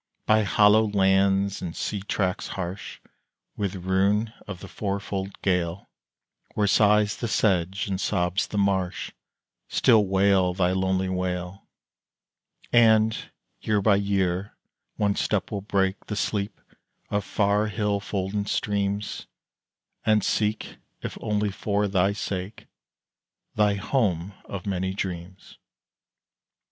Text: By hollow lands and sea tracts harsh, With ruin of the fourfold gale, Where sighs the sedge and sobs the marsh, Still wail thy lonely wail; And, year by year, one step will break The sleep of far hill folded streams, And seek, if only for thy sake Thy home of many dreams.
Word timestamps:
By 0.25 0.41
hollow 0.45 0.87
lands 0.89 1.61
and 1.61 1.75
sea 1.75 1.99
tracts 2.01 2.47
harsh, 2.57 2.99
With 3.55 3.75
ruin 3.85 4.33
of 4.47 4.59
the 4.61 4.67
fourfold 4.67 5.39
gale, 5.43 5.91
Where 6.55 6.65
sighs 6.65 7.15
the 7.17 7.27
sedge 7.27 7.85
and 7.85 8.01
sobs 8.01 8.47
the 8.47 8.57
marsh, 8.57 9.11
Still 9.67 10.03
wail 10.07 10.55
thy 10.55 10.71
lonely 10.71 11.07
wail; 11.07 11.67
And, 12.73 13.15
year 13.59 13.79
by 13.79 13.97
year, 13.97 14.57
one 14.95 15.15
step 15.15 15.51
will 15.51 15.61
break 15.61 16.07
The 16.07 16.15
sleep 16.15 16.59
of 17.11 17.23
far 17.23 17.67
hill 17.67 17.99
folded 17.99 18.49
streams, 18.49 19.27
And 20.03 20.23
seek, 20.23 20.77
if 21.03 21.15
only 21.21 21.51
for 21.51 21.87
thy 21.87 22.13
sake 22.13 22.65
Thy 23.53 23.75
home 23.75 24.33
of 24.45 24.65
many 24.65 24.95
dreams. 24.95 25.59